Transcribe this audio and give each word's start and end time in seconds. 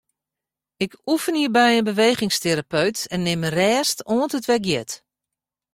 Ik 0.85 0.93
oefenje 1.11 1.49
by 1.51 1.69
in 1.77 1.83
bewegingsterapeut 1.89 2.99
en 3.13 3.21
nim 3.25 3.43
rêst 3.57 3.99
oant 4.15 4.35
it 4.39 4.45
wer 4.49 4.61
giet. 4.67 4.91